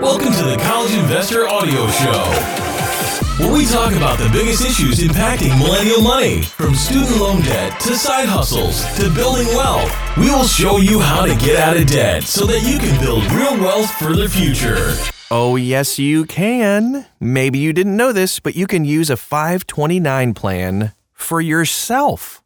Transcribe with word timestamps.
Welcome 0.00 0.32
to 0.34 0.44
the 0.44 0.56
College 0.62 0.94
Investor 0.94 1.48
Audio 1.48 1.88
Show, 1.88 2.22
where 3.42 3.52
we 3.52 3.66
talk 3.66 3.92
about 3.94 4.16
the 4.16 4.28
biggest 4.32 4.64
issues 4.64 5.00
impacting 5.00 5.58
millennial 5.58 6.00
money, 6.00 6.42
from 6.42 6.76
student 6.76 7.18
loan 7.18 7.42
debt 7.42 7.80
to 7.80 7.96
side 7.96 8.28
hustles 8.28 8.84
to 8.96 9.12
building 9.12 9.48
wealth. 9.48 9.92
We 10.16 10.30
will 10.30 10.44
show 10.44 10.76
you 10.76 11.00
how 11.00 11.26
to 11.26 11.34
get 11.34 11.56
out 11.56 11.76
of 11.76 11.88
debt 11.88 12.22
so 12.22 12.46
that 12.46 12.62
you 12.62 12.78
can 12.78 13.00
build 13.00 13.24
real 13.32 13.58
wealth 13.58 13.90
for 13.90 14.14
the 14.14 14.28
future. 14.28 14.94
Oh, 15.32 15.56
yes, 15.56 15.98
you 15.98 16.26
can. 16.26 17.06
Maybe 17.18 17.58
you 17.58 17.72
didn't 17.72 17.96
know 17.96 18.12
this, 18.12 18.38
but 18.38 18.54
you 18.54 18.68
can 18.68 18.84
use 18.84 19.10
a 19.10 19.16
529 19.16 20.32
plan 20.32 20.92
for 21.12 21.40
yourself. 21.40 22.40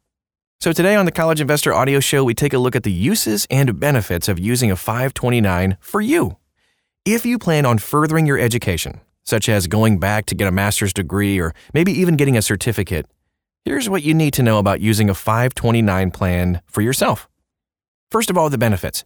So, 0.59 0.73
today 0.73 0.95
on 0.95 1.05
the 1.05 1.11
College 1.11 1.39
Investor 1.39 1.71
Audio 1.71 1.99
Show, 1.99 2.23
we 2.23 2.33
take 2.33 2.53
a 2.53 2.57
look 2.57 2.75
at 2.75 2.81
the 2.81 2.91
uses 2.91 3.45
and 3.51 3.79
benefits 3.79 4.27
of 4.27 4.39
using 4.39 4.71
a 4.71 4.75
529 4.75 5.77
for 5.79 6.01
you. 6.01 6.37
If 7.05 7.25
you 7.25 7.37
plan 7.37 7.65
on 7.65 7.79
furthering 7.79 8.25
your 8.25 8.39
education, 8.39 9.01
such 9.25 9.49
as 9.49 9.67
going 9.67 9.99
back 9.99 10.25
to 10.27 10.35
get 10.35 10.47
a 10.47 10.53
master's 10.53 10.93
degree 10.93 11.37
or 11.37 11.53
maybe 11.73 11.91
even 11.91 12.15
getting 12.15 12.37
a 12.37 12.41
certificate, 12.41 13.07
here's 13.65 13.89
what 13.89 14.03
you 14.03 14.13
need 14.13 14.33
to 14.35 14.41
know 14.41 14.57
about 14.57 14.79
using 14.79 15.09
a 15.09 15.13
529 15.13 16.11
plan 16.11 16.61
for 16.65 16.79
yourself. 16.79 17.27
First 18.09 18.29
of 18.29 18.37
all, 18.37 18.49
the 18.49 18.57
benefits. 18.57 19.03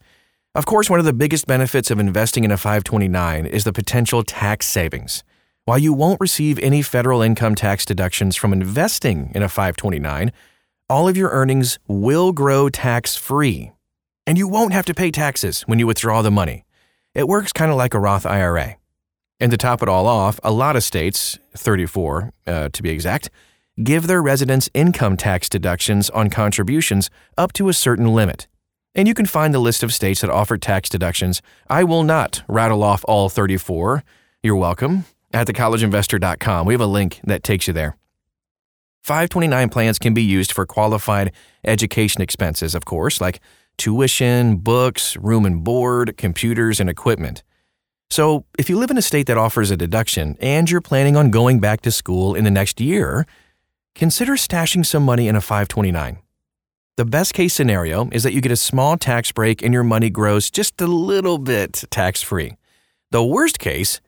Of 0.53 0.67
course, 0.67 0.91
one 0.91 0.99
of 0.99 1.07
the 1.07 1.13
biggest 1.13 1.47
benefits 1.47 1.89
of 1.89 1.97
investing 1.97 2.43
in 2.43 2.51
a 2.51 2.57
529 2.57 3.47
is 3.47 3.63
the 3.63 3.73
potential 3.73 4.21
tax 4.21 4.67
savings. 4.67 5.23
While 5.65 5.79
you 5.79 5.91
won't 5.91 6.21
receive 6.21 6.59
any 6.59 6.83
federal 6.83 7.23
income 7.23 7.55
tax 7.55 7.83
deductions 7.83 8.35
from 8.35 8.53
investing 8.53 9.31
in 9.33 9.41
a 9.41 9.49
529, 9.49 10.31
all 10.87 11.07
of 11.07 11.17
your 11.17 11.31
earnings 11.31 11.79
will 11.87 12.31
grow 12.31 12.69
tax 12.69 13.15
free. 13.15 13.71
And 14.27 14.37
you 14.37 14.47
won't 14.47 14.73
have 14.73 14.85
to 14.85 14.93
pay 14.93 15.09
taxes 15.09 15.63
when 15.63 15.79
you 15.79 15.87
withdraw 15.87 16.21
the 16.21 16.29
money. 16.29 16.63
It 17.17 17.27
works 17.27 17.51
kind 17.51 17.71
of 17.71 17.77
like 17.77 17.95
a 17.95 17.99
Roth 17.99 18.27
IRA. 18.27 18.77
And 19.39 19.49
to 19.49 19.57
top 19.57 19.81
it 19.81 19.89
all 19.89 20.05
off, 20.05 20.39
a 20.43 20.51
lot 20.51 20.75
of 20.75 20.83
states, 20.83 21.39
34 21.55 22.31
uh, 22.45 22.69
to 22.69 22.83
be 22.83 22.91
exact, 22.91 23.31
give 23.83 24.05
their 24.05 24.21
residents 24.21 24.69
income 24.75 25.17
tax 25.17 25.49
deductions 25.49 26.11
on 26.11 26.29
contributions 26.29 27.09
up 27.35 27.53
to 27.53 27.69
a 27.69 27.73
certain 27.73 28.13
limit. 28.13 28.47
And 28.93 29.07
you 29.07 29.15
can 29.15 29.25
find 29.25 29.51
the 29.51 29.57
list 29.57 29.81
of 29.81 29.91
states 29.91 30.21
that 30.21 30.29
offer 30.29 30.59
tax 30.59 30.89
deductions. 30.89 31.41
I 31.67 31.83
will 31.83 32.03
not 32.03 32.43
rattle 32.47 32.83
off 32.83 33.03
all 33.07 33.29
34. 33.29 34.03
You're 34.43 34.55
welcome. 34.55 35.05
At 35.33 35.47
thecollegeinvestor.com, 35.47 36.67
we 36.67 36.75
have 36.75 36.81
a 36.81 36.85
link 36.85 37.19
that 37.23 37.41
takes 37.41 37.65
you 37.65 37.73
there. 37.73 37.97
529 39.01 39.69
plans 39.69 39.97
can 39.97 40.13
be 40.13 40.21
used 40.21 40.51
for 40.51 40.67
qualified 40.67 41.31
education 41.63 42.21
expenses, 42.21 42.75
of 42.75 42.85
course, 42.85 43.19
like 43.19 43.39
tuition, 43.77 44.57
books, 44.57 45.15
room 45.17 45.45
and 45.45 45.63
board, 45.63 46.17
computers, 46.17 46.79
and 46.79 46.89
equipment. 46.89 47.43
So, 48.09 48.45
if 48.57 48.69
you 48.69 48.77
live 48.77 48.89
in 48.89 48.97
a 48.97 49.01
state 49.01 49.27
that 49.27 49.37
offers 49.37 49.69
a 49.69 49.77
deduction 49.77 50.37
and 50.39 50.69
you're 50.69 50.81
planning 50.81 51.17
on 51.17 51.29
going 51.29 51.59
back 51.59 51.81
to 51.81 51.91
school 51.91 52.35
in 52.35 52.45
the 52.45 52.51
next 52.51 52.79
year, 52.79 53.25
consider 53.95 54.33
stashing 54.33 54.85
some 54.85 55.03
money 55.03 55.27
in 55.27 55.35
a 55.35 55.41
529. 55.41 56.19
The 56.95 57.05
best 57.05 57.33
case 57.33 57.53
scenario 57.53 58.09
is 58.11 58.23
that 58.23 58.33
you 58.33 58.41
get 58.41 58.51
a 58.51 58.55
small 58.55 58.97
tax 58.97 59.31
break 59.31 59.61
and 59.61 59.73
your 59.73 59.83
money 59.83 60.09
grows 60.09 60.49
just 60.49 60.81
a 60.81 60.87
little 60.87 61.37
bit 61.37 61.83
tax 61.91 62.21
free. 62.21 62.53
The 63.11 63.23
worst 63.23 63.59
case 63.59 64.01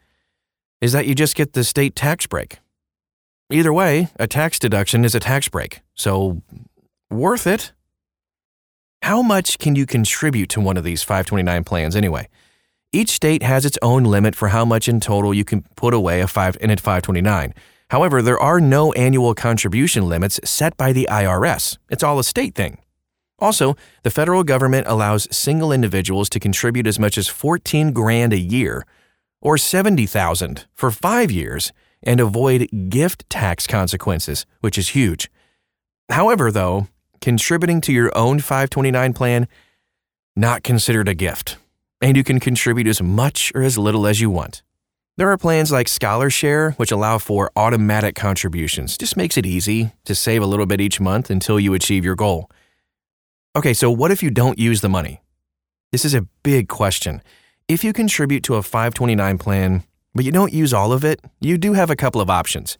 is 0.81 0.93
that 0.93 1.05
you 1.05 1.13
just 1.13 1.35
get 1.35 1.53
the 1.53 1.63
state 1.63 1.95
tax 1.95 2.25
break. 2.25 2.59
Either 3.51 3.73
way, 3.73 4.09
a 4.19 4.27
tax 4.27 4.59
deduction 4.59 5.03
is 5.03 5.13
a 5.13 5.19
tax 5.19 5.49
break, 5.49 5.81
so 5.93 6.41
worth 7.09 7.45
it. 7.45 7.73
How 9.01 9.21
much 9.21 9.57
can 9.57 9.75
you 9.75 9.85
contribute 9.85 10.49
to 10.49 10.61
one 10.61 10.77
of 10.77 10.83
these 10.83 11.01
529 11.03 11.63
plans 11.63 11.95
anyway? 11.95 12.27
Each 12.91 13.09
state 13.09 13.43
has 13.43 13.65
its 13.65 13.77
own 13.81 14.03
limit 14.03 14.35
for 14.35 14.49
how 14.49 14.65
much 14.65 14.87
in 14.87 14.99
total 14.99 15.33
you 15.33 15.43
can 15.43 15.63
put 15.75 15.93
away 15.93 16.21
a 16.21 16.27
five, 16.27 16.57
in 16.61 16.69
a 16.69 16.77
529. 16.77 17.53
However, 17.89 18.21
there 18.21 18.39
are 18.39 18.59
no 18.59 18.91
annual 18.93 19.33
contribution 19.33 20.07
limits 20.07 20.39
set 20.43 20.77
by 20.77 20.91
the 20.91 21.07
IRS. 21.09 21.77
It's 21.89 22.03
all 22.03 22.19
a 22.19 22.23
state 22.23 22.55
thing. 22.55 22.77
Also, 23.39 23.75
the 24.03 24.11
federal 24.11 24.43
government 24.43 24.85
allows 24.87 25.27
single 25.35 25.71
individuals 25.71 26.29
to 26.29 26.39
contribute 26.39 26.85
as 26.85 26.99
much 26.99 27.17
as 27.17 27.27
14 27.27 27.93
grand 27.93 28.33
a 28.33 28.37
year 28.37 28.85
or 29.41 29.57
70,000 29.57 30.65
for 30.75 30.91
5 30.91 31.31
years 31.31 31.71
and 32.03 32.19
avoid 32.19 32.67
gift 32.89 33.29
tax 33.29 33.65
consequences, 33.65 34.45
which 34.59 34.77
is 34.77 34.89
huge. 34.89 35.31
However, 36.09 36.51
though, 36.51 36.87
contributing 37.21 37.81
to 37.81 37.93
your 37.93 38.11
own 38.17 38.39
529 38.39 39.13
plan 39.13 39.47
not 40.35 40.63
considered 40.63 41.07
a 41.07 41.13
gift, 41.13 41.57
and 42.01 42.15
you 42.15 42.23
can 42.23 42.39
contribute 42.39 42.87
as 42.87 43.01
much 43.01 43.51
or 43.53 43.61
as 43.61 43.77
little 43.77 44.07
as 44.07 44.21
you 44.21 44.29
want. 44.29 44.63
There 45.17 45.29
are 45.29 45.37
plans 45.37 45.69
like 45.69 45.87
ScholarShare, 45.87 46.75
which 46.75 46.93
allow 46.93 47.17
for 47.17 47.51
automatic 47.57 48.15
contributions. 48.15 48.97
Just 48.97 49.17
makes 49.17 49.37
it 49.37 49.45
easy 49.45 49.91
to 50.05 50.15
save 50.15 50.41
a 50.41 50.45
little 50.45 50.65
bit 50.65 50.79
each 50.79 51.01
month 51.01 51.29
until 51.29 51.59
you 51.59 51.73
achieve 51.73 52.05
your 52.05 52.15
goal. 52.15 52.49
Okay, 53.53 53.73
so 53.73 53.91
what 53.91 54.11
if 54.11 54.23
you 54.23 54.29
don't 54.29 54.57
use 54.57 54.79
the 54.79 54.87
money? 54.87 55.21
This 55.91 56.05
is 56.05 56.13
a 56.13 56.27
big 56.43 56.69
question. 56.69 57.21
If 57.67 57.83
you 57.83 57.91
contribute 57.91 58.43
to 58.43 58.55
a 58.55 58.63
529 58.63 59.37
plan, 59.39 59.83
but 60.15 60.23
you 60.23 60.31
don't 60.31 60.53
use 60.53 60.73
all 60.73 60.93
of 60.93 61.03
it, 61.03 61.19
you 61.41 61.57
do 61.57 61.73
have 61.73 61.89
a 61.89 61.95
couple 61.95 62.21
of 62.21 62.29
options. 62.29 62.77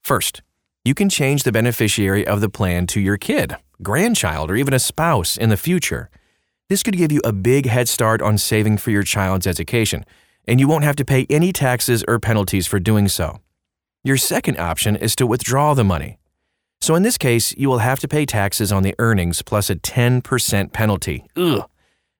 First, 0.00 0.42
you 0.84 0.94
can 0.94 1.08
change 1.08 1.42
the 1.42 1.52
beneficiary 1.52 2.26
of 2.26 2.40
the 2.40 2.48
plan 2.48 2.86
to 2.86 3.00
your 3.00 3.16
kid, 3.16 3.56
grandchild, 3.82 4.50
or 4.50 4.56
even 4.56 4.74
a 4.74 4.78
spouse 4.78 5.36
in 5.36 5.48
the 5.48 5.56
future. 5.56 6.10
This 6.68 6.82
could 6.82 6.96
give 6.96 7.10
you 7.10 7.20
a 7.24 7.32
big 7.32 7.66
head 7.66 7.88
start 7.88 8.22
on 8.22 8.38
saving 8.38 8.78
for 8.78 8.90
your 8.90 9.02
child's 9.02 9.46
education, 9.46 10.04
and 10.46 10.60
you 10.60 10.68
won't 10.68 10.84
have 10.84 10.96
to 10.96 11.04
pay 11.04 11.26
any 11.28 11.52
taxes 11.52 12.04
or 12.06 12.18
penalties 12.18 12.66
for 12.66 12.78
doing 12.78 13.08
so. 13.08 13.40
Your 14.04 14.16
second 14.16 14.58
option 14.58 14.96
is 14.96 15.14
to 15.16 15.26
withdraw 15.26 15.74
the 15.74 15.84
money. 15.84 16.18
So 16.80 16.94
in 16.94 17.02
this 17.02 17.18
case, 17.18 17.54
you 17.56 17.68
will 17.68 17.78
have 17.78 18.00
to 18.00 18.08
pay 18.08 18.24
taxes 18.24 18.72
on 18.72 18.82
the 18.82 18.94
earnings 18.98 19.42
plus 19.42 19.68
a 19.68 19.76
10% 19.76 20.72
penalty. 20.72 21.26
Ugh. 21.36 21.68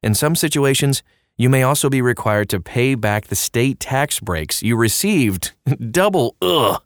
In 0.03 0.15
some 0.15 0.37
situations, 0.37 1.03
you 1.39 1.49
may 1.49 1.63
also 1.63 1.89
be 1.89 2.03
required 2.03 2.51
to 2.51 2.61
pay 2.61 2.95
back 2.95 3.29
the 3.29 3.37
state 3.37 3.81
tax 3.81 4.21
breaks 4.21 4.63
you 4.63 4.77
received. 4.77 5.53
Double, 5.91 6.37
ugh. 6.43 6.83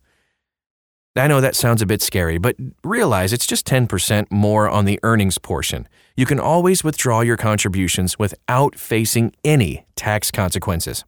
I 1.17 1.29
know 1.29 1.41
that 1.41 1.55
sounds 1.55 1.81
a 1.81 1.87
bit 1.87 2.03
scary, 2.03 2.39
but 2.39 2.57
realize 2.83 3.33
it's 3.33 3.47
just 3.47 3.67
10% 3.67 4.27
more 4.31 4.69
on 4.69 4.85
the 4.85 4.99
earnings 5.05 5.39
portion. 5.39 5.89
You 6.17 6.27
can 6.27 6.41
always 6.41 6.83
withdraw 6.83 7.21
your 7.21 7.37
contributions 7.37 8.19
without 8.19 8.77
facing 8.77 9.33
any 9.45 9.87
tax 9.95 10.33
consequences. 10.33 11.05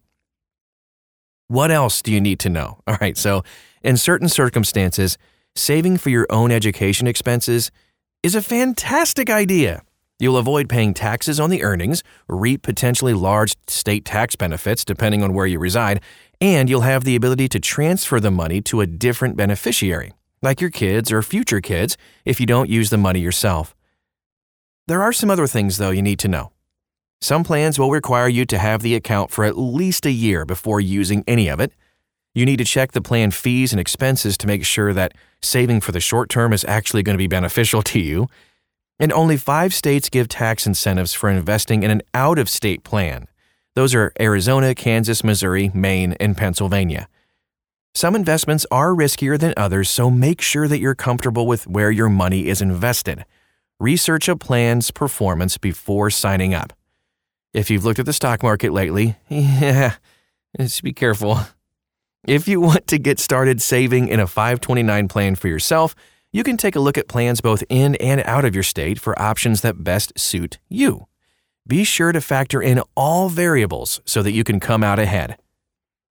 What 1.49 1.71
else 1.71 2.01
do 2.01 2.13
you 2.13 2.21
need 2.21 2.39
to 2.39 2.49
know? 2.49 2.79
All 2.87 2.97
right, 3.01 3.17
so 3.17 3.43
in 3.83 3.97
certain 3.97 4.29
circumstances, 4.29 5.17
saving 5.55 5.97
for 5.97 6.09
your 6.09 6.25
own 6.29 6.51
education 6.51 7.05
expenses 7.07 7.69
is 8.23 8.33
a 8.33 8.41
fantastic 8.41 9.29
idea. 9.29 9.81
You'll 10.19 10.37
avoid 10.37 10.67
paying 10.67 10.95
taxes 10.95 11.39
on 11.39 11.51
the 11.51 11.63
earnings, 11.63 12.01
reap 12.27 12.63
potentially 12.63 13.13
large 13.13 13.55
state 13.67 14.03
tax 14.03 14.35
benefits 14.35 14.83
depending 14.83 15.21
on 15.21 15.33
where 15.33 15.45
you 15.45 15.59
reside, 15.59 16.01
and 16.39 16.69
you'll 16.69 16.81
have 16.81 17.03
the 17.03 17.15
ability 17.15 17.47
to 17.49 17.59
transfer 17.59 18.19
the 18.19 18.31
money 18.31 18.61
to 18.61 18.81
a 18.81 18.87
different 18.87 19.35
beneficiary, 19.35 20.13
like 20.41 20.61
your 20.61 20.69
kids 20.69 21.11
or 21.11 21.21
future 21.21 21.61
kids, 21.61 21.97
if 22.25 22.39
you 22.39 22.45
don't 22.45 22.69
use 22.69 22.89
the 22.89 22.97
money 22.97 23.19
yourself. 23.19 23.75
There 24.87 25.01
are 25.01 25.13
some 25.13 25.29
other 25.29 25.47
things, 25.47 25.77
though, 25.77 25.89
you 25.89 26.01
need 26.01 26.19
to 26.19 26.27
know. 26.27 26.51
Some 27.19 27.43
plans 27.43 27.79
will 27.79 27.91
require 27.91 28.27
you 28.27 28.45
to 28.45 28.57
have 28.57 28.81
the 28.81 28.95
account 28.95 29.31
for 29.31 29.43
at 29.43 29.57
least 29.57 30.05
a 30.05 30.11
year 30.11 30.45
before 30.45 30.79
using 30.79 31.23
any 31.27 31.47
of 31.47 31.59
it. 31.59 31.73
You 32.35 32.45
need 32.45 32.57
to 32.57 32.65
check 32.65 32.91
the 32.91 33.01
plan 33.01 33.31
fees 33.31 33.73
and 33.73 33.79
expenses 33.79 34.37
to 34.37 34.47
make 34.47 34.63
sure 34.63 34.93
that 34.93 35.15
saving 35.41 35.81
for 35.81 35.91
the 35.91 35.99
short 35.99 36.29
term 36.29 36.53
is 36.53 36.63
actually 36.65 37.01
going 37.01 37.15
to 37.15 37.17
be 37.17 37.27
beneficial 37.27 37.81
to 37.93 37.99
you. 37.99 38.27
And 38.99 39.11
only 39.11 39.37
five 39.37 39.73
states 39.73 40.09
give 40.09 40.27
tax 40.27 40.65
incentives 40.65 41.13
for 41.13 41.29
investing 41.29 41.83
in 41.83 41.91
an 41.91 42.01
out 42.13 42.39
of 42.39 42.49
state 42.49 42.83
plan. 42.83 43.27
Those 43.77 43.93
are 43.93 44.11
Arizona, 44.19 44.73
Kansas, 44.73 45.23
Missouri, 45.23 45.69
Maine, 45.71 46.13
and 46.13 46.35
Pennsylvania. 46.35 47.07
Some 47.93 48.15
investments 48.15 48.65
are 48.71 48.89
riskier 48.89 49.37
than 49.37 49.53
others, 49.55 49.87
so 49.87 50.09
make 50.09 50.41
sure 50.41 50.67
that 50.67 50.79
you're 50.79 50.95
comfortable 50.95 51.45
with 51.45 51.67
where 51.67 51.91
your 51.91 52.09
money 52.09 52.47
is 52.47 52.59
invested. 52.59 53.23
Research 53.79 54.27
a 54.27 54.35
plan's 54.35 54.89
performance 54.89 55.59
before 55.59 56.09
signing 56.09 56.55
up. 56.55 56.73
If 57.53 57.69
you've 57.69 57.85
looked 57.85 57.99
at 57.99 58.07
the 58.07 58.13
stock 58.13 58.41
market 58.41 58.73
lately, 58.73 59.15
yeah, 59.29 59.97
just 60.59 60.81
be 60.81 60.91
careful. 60.91 61.41
If 62.25 62.47
you 62.47 62.59
want 62.59 62.87
to 62.87 62.97
get 62.97 63.19
started 63.19 63.61
saving 63.61 64.07
in 64.07 64.19
a 64.19 64.25
529 64.25 65.07
plan 65.07 65.35
for 65.35 65.49
yourself, 65.49 65.93
you 66.31 66.43
can 66.43 66.57
take 66.57 66.75
a 66.75 66.79
look 66.79 66.97
at 66.97 67.07
plans 67.07 67.41
both 67.41 67.63
in 67.69 67.93
and 67.97 68.21
out 68.21 68.43
of 68.43 68.55
your 68.55 68.63
state 68.63 68.99
for 68.99 69.21
options 69.21 69.61
that 69.61 69.83
best 69.83 70.17
suit 70.17 70.57
you. 70.67 71.06
Be 71.67 71.83
sure 71.83 72.13
to 72.13 72.21
factor 72.21 72.61
in 72.61 72.81
all 72.95 73.27
variables 73.27 73.99
so 74.05 74.23
that 74.23 74.31
you 74.31 74.45
can 74.45 74.61
come 74.61 74.85
out 74.85 74.99
ahead. 74.99 75.37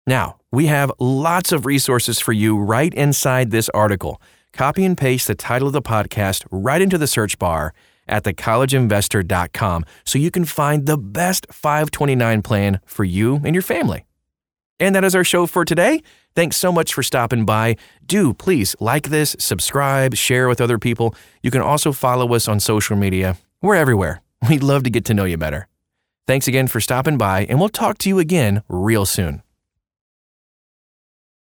Now, 0.06 0.36
we 0.52 0.66
have 0.66 0.92
lots 0.98 1.52
of 1.52 1.64
resources 1.64 2.20
for 2.20 2.34
you 2.34 2.58
right 2.58 2.92
inside 2.92 3.50
this 3.50 3.70
article. 3.70 4.20
Copy 4.52 4.84
and 4.84 4.96
paste 4.96 5.26
the 5.26 5.34
title 5.34 5.68
of 5.68 5.72
the 5.72 5.80
podcast 5.80 6.46
right 6.50 6.82
into 6.82 6.98
the 6.98 7.06
search 7.06 7.38
bar 7.38 7.72
at 8.06 8.24
thecollegeinvestor.com 8.24 9.86
so 10.04 10.18
you 10.18 10.30
can 10.30 10.44
find 10.44 10.84
the 10.84 10.98
best 10.98 11.46
529 11.50 12.42
plan 12.42 12.80
for 12.84 13.04
you 13.04 13.36
and 13.36 13.54
your 13.54 13.62
family. 13.62 14.04
And 14.78 14.94
that 14.94 15.04
is 15.04 15.14
our 15.14 15.24
show 15.24 15.46
for 15.46 15.64
today. 15.64 16.02
Thanks 16.34 16.58
so 16.58 16.70
much 16.70 16.92
for 16.92 17.02
stopping 17.02 17.46
by. 17.46 17.76
Do 18.04 18.34
please 18.34 18.76
like 18.80 19.08
this, 19.08 19.34
subscribe, 19.38 20.14
share 20.14 20.46
with 20.46 20.60
other 20.60 20.78
people. 20.78 21.14
You 21.42 21.50
can 21.50 21.62
also 21.62 21.92
follow 21.92 22.34
us 22.34 22.48
on 22.48 22.60
social 22.60 22.96
media. 22.96 23.38
We're 23.62 23.76
everywhere. 23.76 24.22
We'd 24.48 24.62
love 24.62 24.84
to 24.84 24.90
get 24.90 25.04
to 25.06 25.14
know 25.14 25.24
you 25.24 25.36
better. 25.36 25.68
Thanks 26.26 26.46
again 26.46 26.68
for 26.68 26.80
stopping 26.80 27.16
by, 27.16 27.46
and 27.46 27.58
we'll 27.58 27.70
talk 27.70 27.98
to 27.98 28.08
you 28.08 28.18
again 28.18 28.62
real 28.68 29.06
soon. 29.06 29.42